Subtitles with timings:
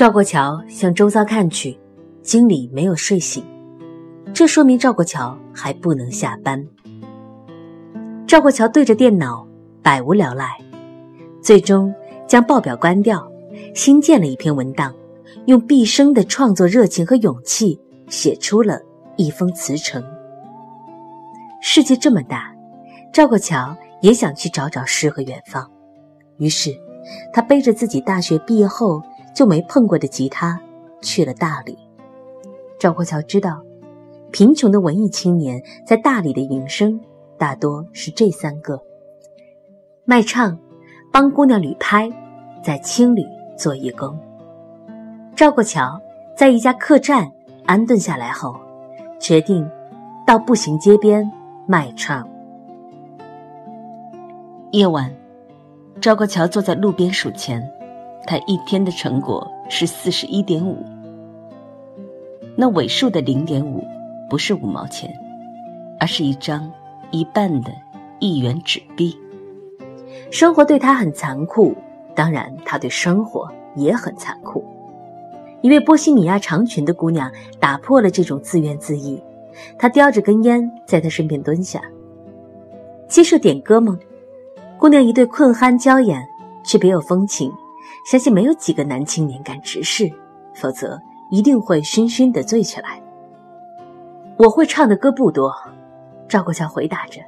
[0.00, 1.78] 赵国桥向周遭看去，
[2.22, 3.44] 经理没有睡醒，
[4.32, 6.66] 这说明赵国桥还不能下班。
[8.26, 9.46] 赵国桥对着电脑
[9.82, 10.56] 百无聊赖，
[11.42, 11.94] 最终
[12.26, 13.30] 将报表关掉，
[13.74, 14.94] 新建了一篇文档，
[15.44, 17.78] 用毕生的创作热情和勇气
[18.08, 18.80] 写出了
[19.18, 20.02] 一封辞呈。
[21.60, 22.50] 世界这么大，
[23.12, 25.70] 赵国桥也想去找找诗和远方，
[26.38, 26.74] 于是
[27.34, 29.02] 他背着自己大学毕业后。
[29.34, 30.60] 就没碰过的吉他，
[31.00, 31.78] 去了大理。
[32.78, 33.62] 赵国桥知道，
[34.30, 37.00] 贫穷的文艺青年在大理的营生
[37.38, 38.80] 大多是这三个：
[40.04, 40.58] 卖唱、
[41.12, 42.10] 帮姑娘旅拍，
[42.62, 43.24] 在青旅
[43.56, 44.18] 做义工。
[45.36, 46.00] 赵国桥
[46.36, 47.30] 在一家客栈
[47.66, 48.54] 安顿下来后，
[49.18, 49.68] 决定
[50.26, 51.30] 到步行街边
[51.66, 52.28] 卖唱。
[54.72, 55.10] 夜晚，
[56.00, 57.60] 赵国桥坐在路边数钱。
[58.26, 60.84] 他一天的成果是四十一点五，
[62.56, 63.84] 那尾数的零点五
[64.28, 65.12] 不是五毛钱，
[65.98, 66.70] 而是一张
[67.10, 67.72] 一半的
[68.18, 69.16] 一元纸币。
[70.30, 71.74] 生活对他很残酷，
[72.14, 74.64] 当然他对生活也很残酷。
[75.62, 79.22] 一位波西米亚长裙的姑娘打破了这种自怨自艾，
[79.76, 81.82] 她叼着根烟在他身边蹲下，
[83.08, 83.98] 接受点歌吗？
[84.78, 86.26] 姑娘一对困憨娇眼，
[86.64, 87.52] 却别有风情。
[88.04, 90.10] 相信没有几个男青年敢直视，
[90.54, 90.98] 否则
[91.30, 93.02] 一定会醺醺的醉起来。
[94.36, 95.52] 我会唱的歌不多，
[96.28, 97.20] 赵国强回答着，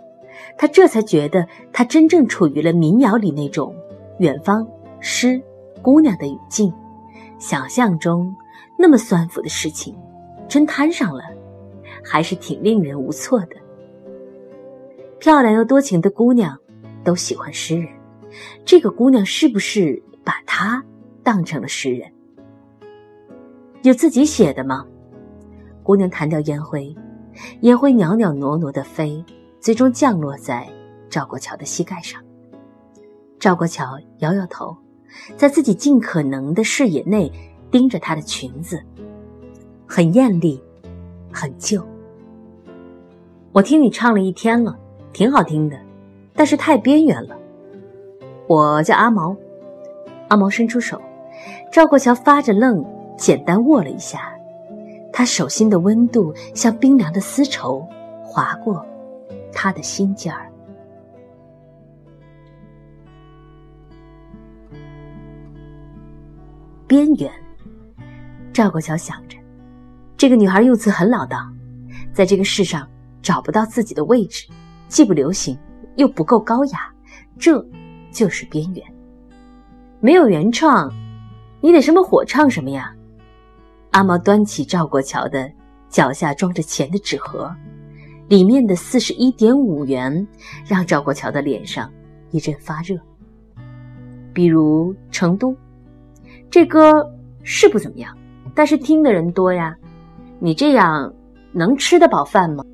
[0.56, 3.75] 他这才觉得他真正处于了民谣里那种
[4.19, 4.67] 远方
[4.98, 5.41] 诗
[5.83, 6.73] 姑娘的语境，
[7.39, 8.34] 想象中
[8.79, 9.95] 那么酸腐的事情，
[10.48, 11.23] 真摊上了，
[12.03, 13.57] 还是挺令人无措的。
[15.19, 16.59] 漂亮又多情的姑娘，
[17.05, 17.89] 都喜欢诗人，
[18.64, 20.03] 这个姑娘是不是？
[20.25, 20.83] 把他
[21.23, 22.11] 当成了诗人，
[23.83, 24.87] 有自己写的吗？
[25.83, 26.95] 姑娘弹掉烟灰，
[27.63, 29.24] 烟灰袅袅挪挪的飞，
[29.61, 30.69] 最终降落在
[31.11, 32.23] 赵国桥的膝盖上。
[33.39, 34.77] 赵国桥摇摇头，
[35.36, 37.33] 在自己尽可能的视野内
[37.70, 38.80] 盯着她的裙子，
[39.86, 40.63] 很艳丽，
[41.33, 41.85] 很旧。
[43.51, 44.79] 我听你唱了一天了，
[45.13, 45.77] 挺好听的，
[46.33, 47.36] 但是太边缘了。
[48.47, 49.36] 我叫阿毛。
[50.33, 50.98] 阿毛伸出手，
[51.70, 52.83] 赵国桥发着愣，
[53.19, 54.33] 简单握了一下。
[55.13, 57.87] 他手心的温度像冰凉的丝绸，
[58.25, 58.83] 划过
[59.53, 60.51] 他的心尖儿。
[66.87, 67.31] 边缘，
[68.55, 69.37] 赵国桥想着，
[70.17, 71.47] 这个女孩用词很老道，
[72.15, 72.89] 在这个世上
[73.21, 74.48] 找不到自己的位置，
[74.89, 75.59] 既不流行，
[75.97, 76.91] 又不够高雅，
[77.39, 77.63] 这
[78.11, 78.83] 就是边缘。
[80.05, 80.92] 没有原创，
[81.61, 82.92] 你得什么火唱什么呀？
[83.92, 85.48] 阿毛端起赵国桥的
[85.89, 87.48] 脚下装着钱的纸盒，
[88.27, 90.27] 里面的四十一点五元
[90.67, 91.89] 让赵国桥的脸上
[92.33, 92.96] 一阵发热。
[94.33, 95.52] 比如《成都》，
[96.51, 97.08] 这歌
[97.45, 98.12] 是不怎么样，
[98.57, 99.73] 但是听的人多呀。
[100.41, 101.14] 你这样
[101.52, 102.64] 能吃得饱饭吗？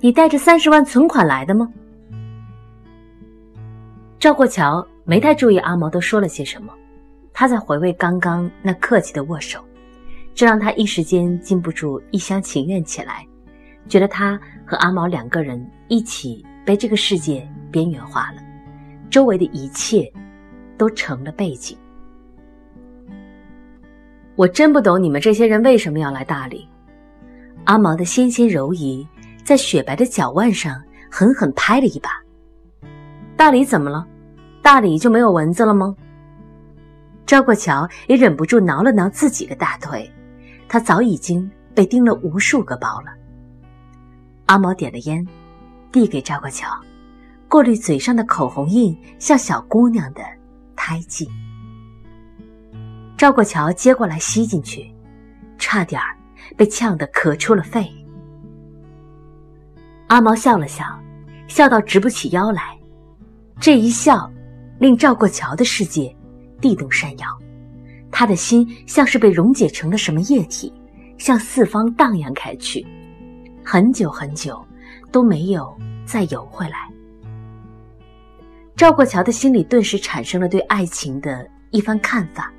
[0.00, 1.72] 你带着三十万存款来的吗？
[4.18, 4.84] 赵国桥。
[5.04, 6.72] 没太注意阿毛都说了些什么，
[7.32, 9.62] 他在回味刚刚那客气的握手，
[10.34, 13.26] 这让他一时间禁不住一厢情愿起来，
[13.86, 18.42] 觉得他和阿毛两个人一起被这个世界边缘化了，
[19.10, 20.10] 周围的一切
[20.78, 21.76] 都成了背景。
[24.36, 26.66] 我真不懂你们这些人为什么要来大理。
[27.64, 29.06] 阿毛的纤纤柔仪
[29.44, 32.10] 在雪白的脚腕上狠狠拍了一把。
[33.36, 34.06] 大理怎么了？
[34.64, 35.94] 大理就没有蚊子了吗？
[37.26, 40.10] 赵过桥也忍不住挠了挠自己的大腿，
[40.66, 43.12] 他早已经被叮了无数个包了。
[44.46, 45.22] 阿毛点了烟，
[45.92, 46.66] 递给赵过桥，
[47.46, 50.22] 过滤嘴上的口红印，像小姑娘的
[50.74, 51.28] 胎记。
[53.18, 54.90] 赵过桥接过来吸进去，
[55.58, 56.16] 差点儿
[56.56, 57.86] 被呛得咳出了肺。
[60.06, 60.86] 阿毛笑了笑，
[61.48, 62.78] 笑到直不起腰来，
[63.60, 64.30] 这一笑。
[64.84, 66.14] 令赵过桥的世界
[66.60, 67.26] 地动山摇，
[68.10, 70.70] 他的心像是被溶解成了什么液体，
[71.16, 72.86] 向四方荡漾开去，
[73.64, 74.62] 很久很久
[75.10, 76.76] 都没有再游回来。
[78.76, 82.52] 赵过桥的心里顿时产生了对爱情的一番看法：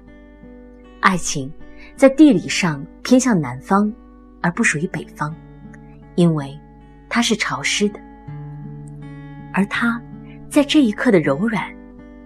[1.02, 1.54] 爱情
[1.96, 3.94] 在地理上偏向南方，
[4.42, 5.32] 而不属于北方，
[6.16, 6.60] 因为
[7.08, 8.00] 它是潮湿的，
[9.54, 10.02] 而他
[10.50, 11.72] 在这一刻的柔软。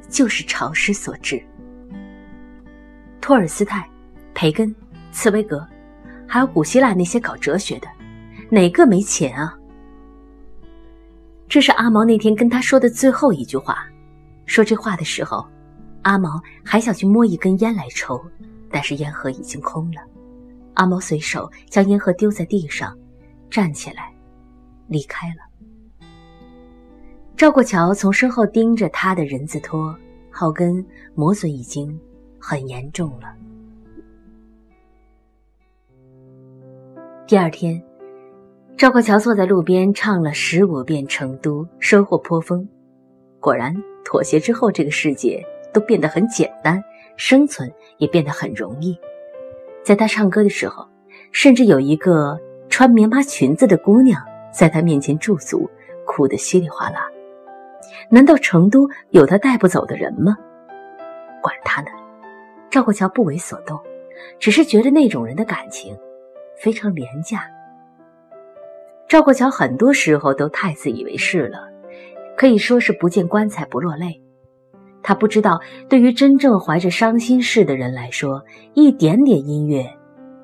[0.09, 1.41] 就是潮湿所致。
[3.21, 3.88] 托尔斯泰
[4.33, 4.73] 培根、
[5.11, 5.65] 茨威格，
[6.27, 7.88] 还有古希腊那些搞哲学的，
[8.50, 9.56] 哪个没钱啊？
[11.47, 13.85] 这是阿毛那天跟他说的最后一句话。
[14.45, 15.45] 说这话的时候，
[16.03, 18.23] 阿毛还想去摸一根烟来抽，
[18.71, 20.01] 但是烟盒已经空了。
[20.75, 22.97] 阿毛随手将烟盒丢在地上，
[23.50, 24.12] 站起来，
[24.88, 25.49] 离开了。
[27.39, 29.95] 赵过桥从身后盯着他的人字拖，
[30.30, 31.97] 后跟磨损已经
[32.38, 33.33] 很严重了。
[37.25, 37.81] 第二天，
[38.75, 42.68] 赵过桥坐在路边唱了十五遍《成都》，收获颇丰。
[43.39, 45.41] 果然，妥协之后，这个世界
[45.71, 46.83] 都变得很简单，
[47.15, 49.00] 生存也变得很容易。
[49.81, 50.86] 在他唱歌的时候，
[51.31, 52.38] 甚至有一个
[52.68, 54.21] 穿棉麻裙子的姑娘
[54.53, 55.69] 在他面前驻足，
[56.06, 57.09] 哭得稀里哗啦。
[58.10, 60.38] 难道成都有他带不走的人吗？
[61.42, 61.88] 管他呢！
[62.69, 63.80] 赵国桥不为所动，
[64.40, 65.98] 只是觉得那种人的感情
[66.57, 67.44] 非常廉价。
[69.07, 71.68] 赵国桥很多时候都太自以为是了，
[72.38, 74.22] 可以说是不见棺材不落泪。
[75.01, 78.44] 他不知道，对于真正怀着伤心事的人来说，
[78.75, 79.84] 一点点音乐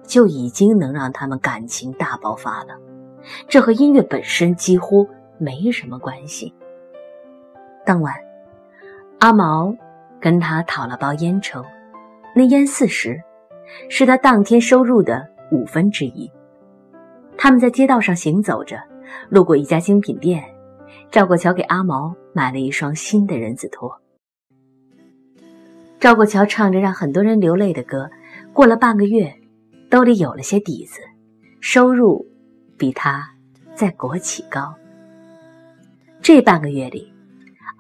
[0.07, 2.75] 就已经能让他们感情大爆发了。
[3.47, 5.07] 这和音乐本身几乎
[5.37, 6.53] 没什么关系。
[7.85, 8.13] 当晚，
[9.19, 9.73] 阿毛
[10.19, 11.63] 跟他讨了包烟抽，
[12.35, 13.21] 那烟四十，
[13.89, 16.29] 是他当天收入的五分之一。
[17.37, 18.81] 他们在街道上行走着，
[19.29, 20.43] 路过一家精品店，
[21.11, 24.01] 赵国桥给阿毛买了一双新的人字拖。
[25.99, 28.09] 赵国桥唱着让很多人流泪的歌，
[28.51, 29.33] 过了半个月，
[29.89, 31.01] 兜里有了些底子，
[31.61, 32.25] 收入
[32.77, 33.29] 比他
[33.75, 34.73] 在国企高。
[36.21, 37.13] 这半个月里，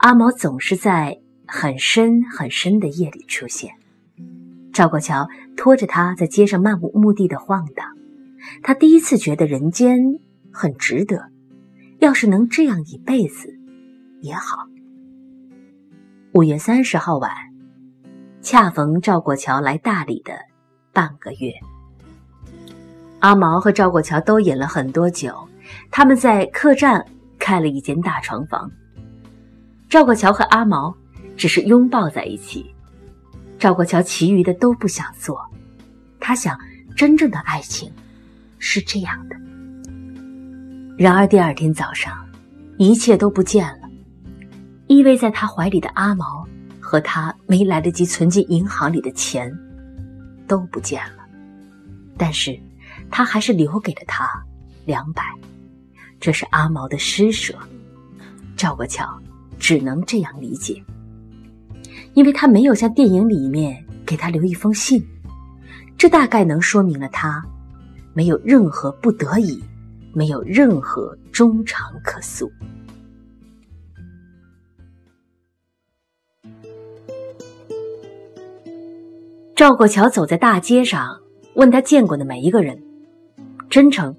[0.05, 3.73] 阿毛总是在很深很深的夜里出现。
[4.71, 7.87] 赵国桥拖着他在街上漫无目的的晃荡，
[8.61, 9.97] 他第一次觉得人间
[10.53, 11.31] 很值得，
[11.97, 13.51] 要是能这样一辈子
[14.21, 14.67] 也好。
[16.33, 17.31] 五月三十号晚。
[18.43, 20.33] 恰逢赵国桥来大理的
[20.93, 21.51] 半个月，
[23.21, 25.33] 阿毛和赵国桥都饮了很多酒，
[25.89, 27.03] 他们在客栈
[27.39, 28.69] 开了一间大床房。
[29.95, 30.93] 赵国桥和阿毛
[31.37, 32.69] 只是拥抱在一起，
[33.57, 35.41] 赵国桥其余的都不想做。
[36.19, 36.59] 他想，
[36.97, 37.89] 真正的爱情
[38.59, 39.37] 是这样的。
[40.97, 42.13] 然而第二天早上，
[42.77, 43.87] 一切都不见了，
[44.87, 46.45] 依偎在他怀里的阿毛。
[46.81, 49.49] 和他没来得及存进银行里的钱
[50.45, 51.23] 都不见了，
[52.17, 52.59] 但是
[53.09, 54.29] 他还是留给了他
[54.83, 55.23] 两百，
[56.19, 57.57] 这是阿毛的施舍。
[58.57, 59.17] 赵国桥
[59.59, 60.83] 只能这样理解，
[62.13, 65.03] 因为他没有像电影里面给他留一封信，
[65.97, 67.43] 这大概能说明了他
[68.13, 69.63] 没有任何不得已，
[70.13, 72.51] 没有任何衷肠可诉。
[79.55, 81.17] 赵过桥走在大街上，
[81.55, 82.77] 问他见过的每一个人
[83.69, 84.13] ：“真诚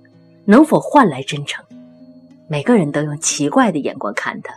[0.46, 1.62] 能否换来真诚？”
[2.48, 4.54] 每个人都用奇怪的眼光看他。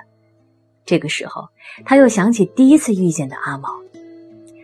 [0.86, 1.50] 这个时候，
[1.86, 3.70] 他又想起第一次遇见的阿毛。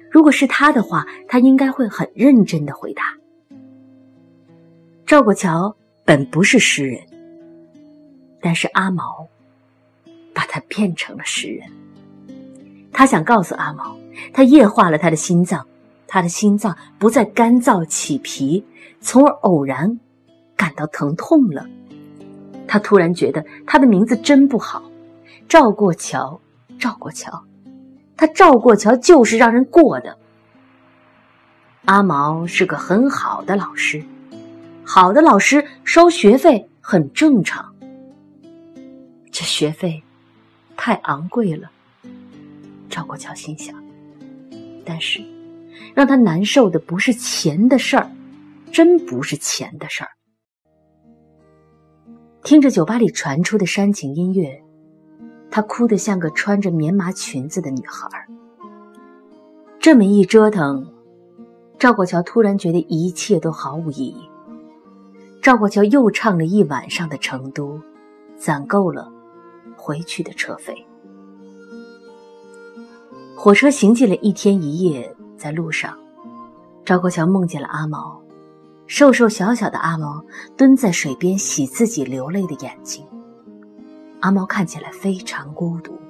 [0.10, 3.03] 如果是他的话，他应该会很认真的回答。
[5.05, 7.01] 赵国桥本不是诗人，
[8.41, 9.27] 但是阿毛
[10.34, 11.67] 把他变成了诗人。
[12.91, 13.98] 他想告诉阿毛，
[14.34, 15.67] 他液化了他的心脏。
[16.07, 18.63] 他的心脏不再干燥起皮，
[19.01, 20.00] 从而偶然
[20.55, 21.67] 感到疼痛了。
[22.67, 24.85] 他突然觉得他的名字真不好，
[25.48, 26.40] 赵过桥，
[26.80, 27.44] 赵过桥，
[28.18, 30.18] 他赵过桥就是让人过的。
[31.86, 34.04] 阿毛是个很好的老师，
[34.84, 37.74] 好的老师收学费很正常。
[39.32, 40.02] 这学费
[40.75, 41.70] 太昂贵了，
[42.90, 43.75] 赵过桥心想。
[44.86, 45.24] 但是。
[45.94, 48.12] 让他难受的不是钱的事儿，
[48.70, 50.10] 真不是钱的事儿。
[52.44, 54.62] 听着酒吧里传出的煽情音乐，
[55.55, 58.09] 她哭得像个穿着棉麻裙子的女孩。
[59.79, 60.85] 这么一折腾，
[61.79, 64.29] 赵国桥突然觉得一切都毫无意义。
[65.41, 67.77] 赵国桥又唱了一晚上的《成都》，
[68.38, 69.09] 攒够了
[69.77, 70.85] 回去的车费。
[73.33, 75.09] 火车行进了一天一夜。
[75.38, 75.97] 在路上，
[76.83, 78.21] 赵国桥梦见了阿毛，
[78.88, 80.21] 瘦瘦小小的阿毛
[80.57, 83.05] 蹲在水边洗自己流泪的眼睛。
[84.25, 86.01] 阿毛看起来非常孤独。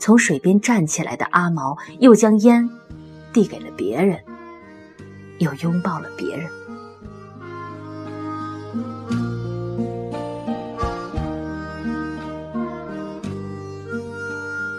[0.00, 2.68] 从水边站起来的阿毛又将烟
[3.32, 4.18] 递给了别人。
[5.38, 6.50] 又拥抱了别人。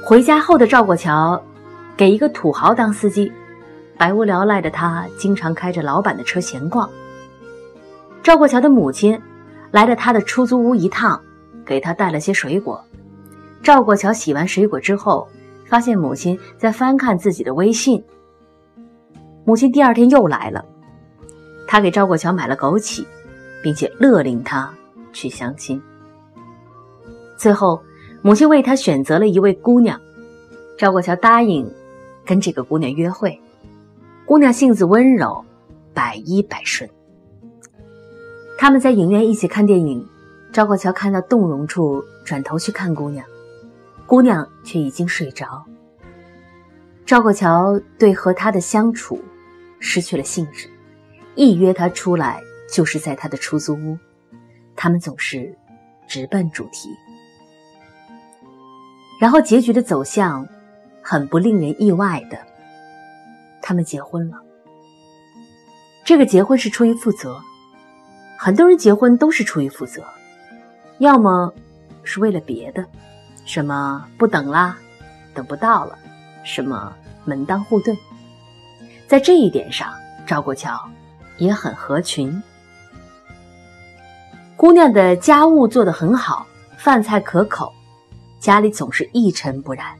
[0.03, 1.41] 回家后的赵国桥，
[1.95, 3.31] 给一个土豪当司机，
[3.97, 6.89] 百无聊赖的他经常开着老板的车闲逛。
[8.21, 9.21] 赵国桥的母亲
[9.71, 11.21] 来了他的出租屋一趟，
[11.67, 12.83] 给他带了些水果。
[13.61, 15.27] 赵国桥洗完水果之后，
[15.65, 18.03] 发现母亲在翻看自己的微信。
[19.45, 20.65] 母亲第二天又来了，
[21.67, 23.05] 他给赵国桥买了枸杞，
[23.61, 24.73] 并且勒令他
[25.11, 25.81] 去相亲。
[27.37, 27.79] 最后。
[28.23, 30.01] 母亲为他选择了一位姑娘，
[30.77, 31.71] 赵国桥答应
[32.25, 33.39] 跟这个姑娘约会。
[34.25, 35.45] 姑娘性子温柔，
[35.93, 36.89] 百依百顺。
[38.57, 40.05] 他们在影院一起看电影，
[40.51, 43.25] 赵国桥看到动容处，转头去看姑娘，
[44.05, 45.63] 姑娘却已经睡着。
[47.05, 49.23] 赵国桥对和她的相处
[49.79, 50.67] 失去了兴致，
[51.35, 53.97] 一约她出来就是在他的出租屋，
[54.75, 55.55] 他们总是
[56.07, 56.89] 直奔主题。
[59.21, 60.47] 然后结局的走向，
[61.01, 62.37] 很不令人意外的，
[63.61, 64.37] 他们结婚了。
[66.03, 67.39] 这个结婚是出于负责，
[68.37, 70.03] 很多人结婚都是出于负责，
[70.99, 71.53] 要么
[72.03, 72.85] 是为了别的，
[73.45, 74.77] 什么不等啦，
[75.33, 75.97] 等不到了，
[76.43, 76.93] 什么
[77.25, 77.97] 门当户对，
[79.07, 79.93] 在这一点上，
[80.25, 80.79] 赵国桥
[81.37, 82.41] 也很合群。
[84.55, 87.71] 姑娘的家务做得很好，饭菜可口。
[88.39, 89.95] 家里总是一尘不染，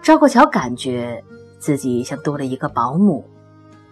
[0.00, 1.22] 赵国桥感觉
[1.58, 3.28] 自己像多了一个保姆，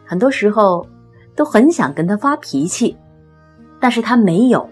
[0.07, 0.87] 很多时候
[1.35, 2.97] 都很想跟他发脾气，
[3.81, 4.71] 但是他没有，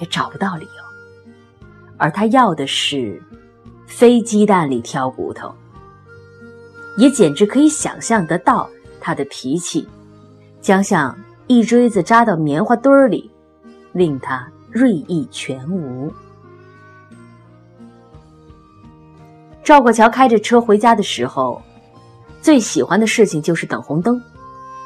[0.00, 1.30] 也找不到理由，
[1.96, 3.22] 而他要的是
[3.86, 5.54] 非鸡蛋里挑骨头，
[6.98, 8.68] 也简直可以想象得到
[9.00, 9.88] 他的脾气
[10.60, 13.30] 将像一锥子扎到棉花堆儿里，
[13.92, 16.12] 令他锐意全无。
[19.62, 21.62] 赵国桥开着车回家的时候，
[22.40, 24.22] 最喜欢的事情就是等红灯，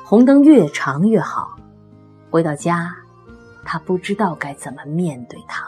[0.04, 1.56] 红灯越长越好。
[2.30, 2.94] 回到家，
[3.64, 5.64] 他不知道该怎么面对他。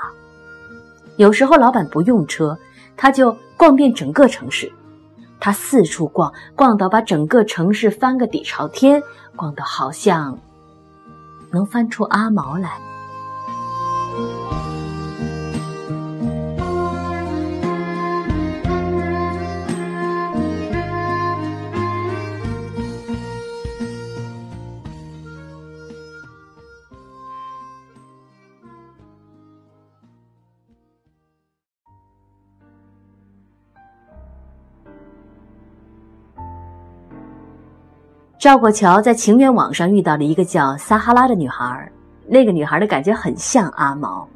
[1.16, 2.58] 有时候老板不用车，
[2.96, 4.72] 他就逛遍整个城市。
[5.38, 9.02] 他四处逛，逛到把整个城市翻个底朝天，
[9.34, 10.38] 逛到好像
[11.50, 12.78] 能翻出阿毛来。
[38.42, 41.88] 赵国桥在情缘网上遇到了一个叫撒哈拉的女孩，
[42.26, 44.28] 那个女孩的感觉很像阿毛，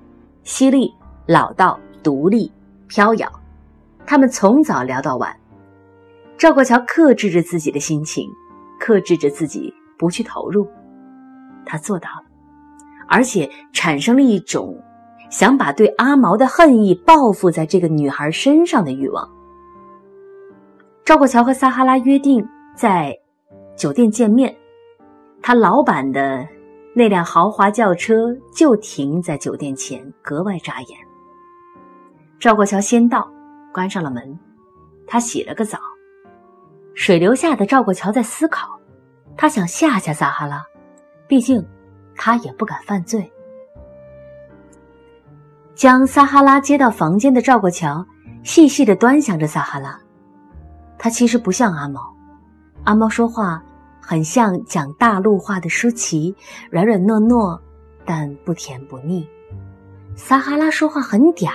[0.44, 0.94] 犀利、
[1.26, 2.48] 老道、独立、
[2.86, 3.28] 飘摇。
[4.06, 5.36] 他们从早聊到晚。
[6.38, 8.28] 赵国桥克制着自己的心情，
[8.78, 10.68] 克制着自己不去投入，
[11.64, 12.26] 他做到了，
[13.08, 14.72] 而且产生了一种
[15.30, 19.28] 想把对阿毛的恨意报复在这个女孩身上的欲望。
[21.04, 22.46] 赵国桥和撒哈拉约定
[22.76, 23.12] 在。
[23.76, 24.56] 酒店见面，
[25.42, 26.48] 他老板的
[26.94, 30.98] 那辆豪华轿车就停在酒店前，格外扎眼。
[32.40, 33.30] 赵国桥先到，
[33.74, 34.38] 关上了门，
[35.06, 35.78] 他洗了个澡。
[36.94, 38.80] 水流下的赵国桥在思考，
[39.36, 40.64] 他想吓吓撒哈拉，
[41.28, 41.62] 毕竟
[42.16, 43.30] 他也不敢犯罪。
[45.74, 48.02] 将撒哈拉接到房间的赵国桥
[48.42, 50.00] 细细的端详着撒哈拉，
[50.96, 52.15] 他其实不像阿毛。
[52.86, 53.60] 阿猫说话
[54.00, 56.32] 很像讲大陆话的舒淇，
[56.70, 57.58] 软软糯糯，
[58.04, 59.28] 但不甜不腻。
[60.14, 61.50] 撒哈拉说话很嗲，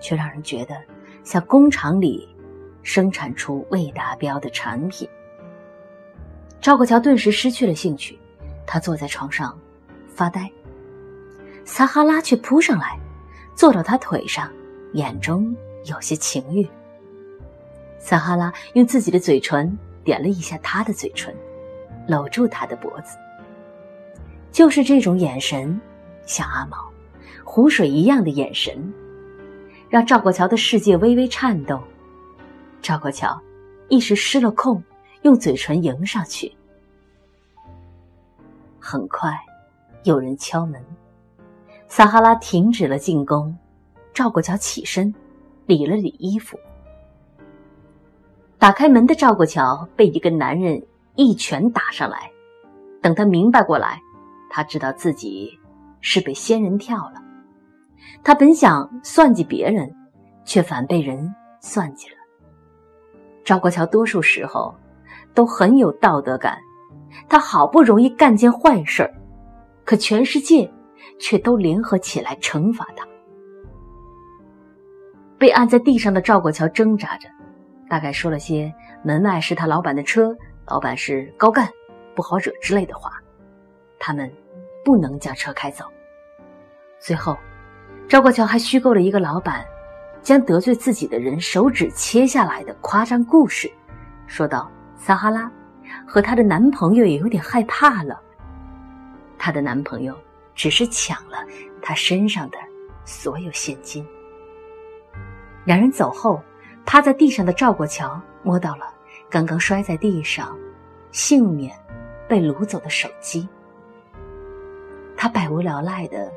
[0.00, 0.74] 却让人觉得
[1.22, 2.28] 像工厂里
[2.82, 5.08] 生产出未达标的产品。
[6.60, 8.18] 赵国桥顿时失去了兴趣，
[8.66, 9.56] 他坐在床上
[10.08, 10.50] 发呆。
[11.64, 12.98] 撒哈拉却扑上来，
[13.54, 14.50] 坐到他腿上，
[14.94, 15.54] 眼中
[15.84, 16.68] 有些情欲。
[18.00, 19.78] 撒哈拉用自己的嘴唇。
[20.10, 21.32] 点了一下他的嘴唇，
[22.08, 23.16] 搂住他的脖子。
[24.50, 25.80] 就是这种眼神，
[26.26, 26.76] 像阿毛，
[27.44, 28.92] 湖水一样的眼神，
[29.88, 31.80] 让赵国桥的世界微微颤抖。
[32.82, 33.40] 赵国桥
[33.88, 34.82] 一时失了控，
[35.22, 36.52] 用嘴唇迎上去。
[38.80, 39.32] 很快，
[40.02, 40.84] 有人敲门，
[41.86, 43.56] 撒哈拉停止了进攻，
[44.12, 45.14] 赵国桥起身，
[45.66, 46.58] 理了理衣服。
[48.60, 50.82] 打开门的赵国桥被一个男人
[51.16, 52.30] 一拳打上来，
[53.00, 53.98] 等他明白过来，
[54.50, 55.58] 他知道自己
[56.02, 57.14] 是被仙人跳了。
[58.22, 59.90] 他本想算计别人，
[60.44, 62.16] 却反被人算计了。
[63.42, 64.74] 赵国桥多数时候
[65.32, 66.58] 都很有道德感，
[67.30, 69.10] 他好不容易干件坏事儿，
[69.86, 70.70] 可全世界
[71.18, 73.08] 却都联合起来惩罚他。
[75.38, 77.26] 被按在地上的赵国桥挣扎着，
[77.90, 80.32] 大概说了些“门外是他老板的车，
[80.68, 81.68] 老板是高干，
[82.14, 83.10] 不好惹”之类的话。
[83.98, 84.32] 他们
[84.84, 85.84] 不能将车开走。
[87.00, 87.36] 最后，
[88.08, 89.66] 赵国桥还虚构了一个老板
[90.22, 93.68] 将得罪自己的人手指切下来的夸张故事，
[94.28, 95.50] 说道：“撒哈拉
[96.06, 98.22] 和她的男朋友也有点害怕了。
[99.36, 100.16] 她的男朋友
[100.54, 101.38] 只是抢了
[101.82, 102.58] 她身上的
[103.04, 104.06] 所有现金。”
[105.66, 106.40] 两人走后，
[106.84, 108.86] 趴在地上的赵国桥摸到了
[109.28, 110.56] 刚刚摔在地上、
[111.12, 111.72] 幸免
[112.28, 113.48] 被掳走的手机。
[115.16, 116.30] 他百无聊赖的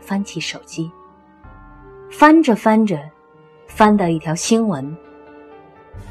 [0.00, 0.90] 翻起手机，
[2.10, 2.98] 翻着翻着，
[3.68, 4.96] 翻到一条新闻。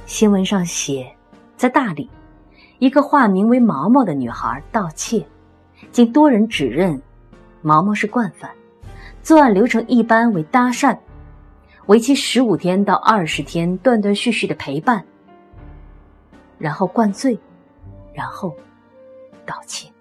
[0.06, 1.12] 新闻上写，
[1.58, 2.10] 在大理，
[2.78, 5.26] 一个化名为毛毛的女孩盗窃，
[5.92, 7.02] 经多人指认，
[7.62, 8.50] 毛毛是惯犯，
[9.22, 10.98] 作案流程一般为搭讪。
[11.90, 15.04] 为期十五天到二十天，断断续续的陪伴，
[16.60, 17.36] 然后灌醉，
[18.14, 18.56] 然后
[19.44, 19.92] 道歉。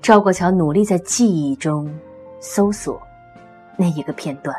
[0.00, 1.94] 赵国桥努力在记忆中
[2.40, 2.98] 搜索
[3.76, 4.56] 那一个片段，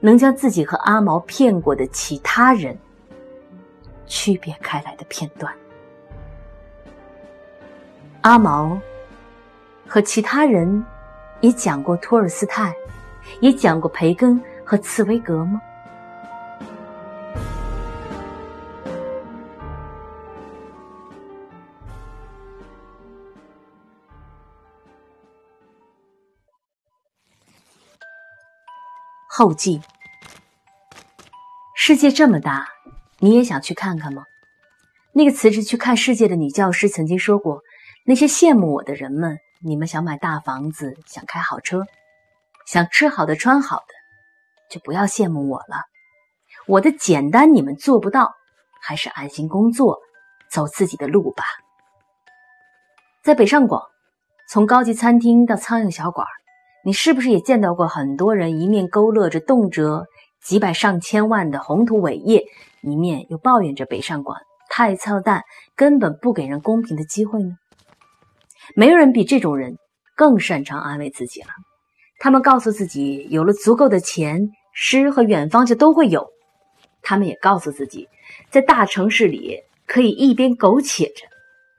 [0.00, 2.76] 能将自己和阿毛骗过的其他人
[4.08, 5.54] 区别开来的片段。
[8.22, 8.76] 阿毛
[9.86, 10.84] 和其他人
[11.40, 12.74] 也讲过托尔斯泰。
[13.40, 15.60] 也讲过培根和茨威格吗？
[29.34, 29.80] 后记：
[31.74, 32.68] 世界这么大，
[33.18, 34.24] 你也想去看看吗？
[35.14, 37.62] 那个辞职去看世界的女教师曾经说过
[38.04, 41.84] ：“那些羡慕我的人们，你们想买大房子，想开好车。”
[42.66, 43.94] 想吃好的穿好的，
[44.70, 45.76] 就不要羡慕我了。
[46.66, 48.32] 我的简单你们做不到，
[48.80, 49.98] 还是安心工作，
[50.50, 51.44] 走自己的路吧。
[53.22, 53.82] 在北上广，
[54.48, 56.26] 从高级餐厅到苍蝇小馆，
[56.84, 60.06] 你是不是也见到过很多人一面勾勒着动辄
[60.42, 62.44] 几百上千万的宏图伟业，
[62.82, 65.42] 一面又抱怨着北上广太操蛋，
[65.76, 67.56] 根本不给人公平的机会呢？
[68.76, 69.76] 没有人比这种人
[70.16, 71.48] 更擅长安慰自己了。
[72.22, 76.24] 他们告诉自己，有了足够的钱，诗和远方就都会有。
[77.02, 78.08] 他们也告诉自己，
[78.48, 81.26] 在大城市里可以一边苟且着，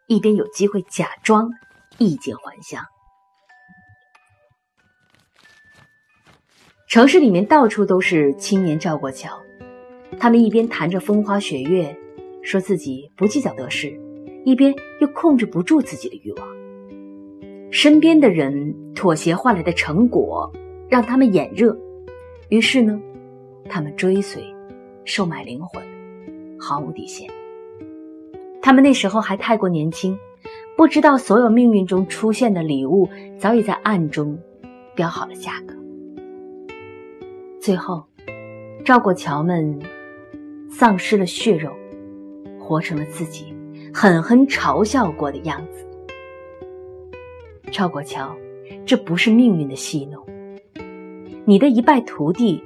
[0.07, 1.49] 一边有机会假装
[1.97, 2.83] 衣锦还乡。
[6.89, 9.41] 城市里面到处都是青年赵国桥，
[10.19, 11.97] 他们一边谈着风花雪月，
[12.41, 13.97] 说自己不计较得失，
[14.43, 16.62] 一边又控制不住自己的欲望。
[17.73, 20.47] 身边的人妥协换来的成果，
[20.87, 21.75] 让他们眼热，
[22.49, 23.01] 于是呢，
[23.67, 24.43] 他们追随，
[25.05, 25.83] 售卖灵魂，
[26.59, 27.27] 毫无底线。
[28.61, 30.15] 他们那时候还太过年轻，
[30.77, 33.09] 不知道所有命运中出现的礼物
[33.39, 34.37] 早已在暗中
[34.93, 35.73] 标好了价格。
[37.59, 38.03] 最后，
[38.85, 39.79] 赵国桥们
[40.69, 41.71] 丧失了血肉，
[42.59, 43.51] 活成了自己
[43.91, 45.83] 狠狠嘲笑过的样子。
[47.73, 48.31] 赵国桥，
[48.85, 50.23] 这不是命运的戏弄。
[51.43, 52.63] 你的一败涂地，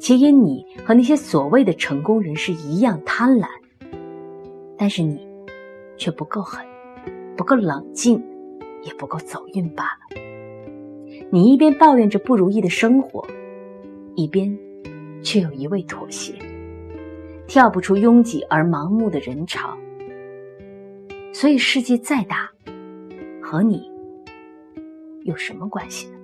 [0.00, 3.46] 皆因你和那些所谓的成功人士一样贪婪，
[4.76, 5.24] 但是你
[5.96, 6.66] 却不够狠，
[7.36, 8.20] 不够冷静，
[8.82, 10.20] 也不够走运罢了。
[11.30, 13.24] 你一边抱怨着不如意的生活，
[14.16, 14.58] 一边
[15.22, 16.34] 却又一味妥协，
[17.46, 19.78] 跳不出拥挤而盲目的人潮。
[21.32, 22.50] 所以世界再大，
[23.40, 23.88] 和你。
[25.28, 26.17] 有什么关系呢？